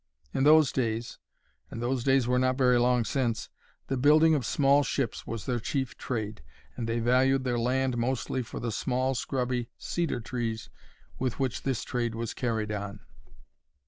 [0.33, 5.45] In those days—and those days were not very long since—the building of small ships was
[5.45, 6.41] their chief trade,
[6.75, 10.71] and they valued their land mostly for the small scrubby cedar trees
[11.19, 13.01] with which this trade was carried on.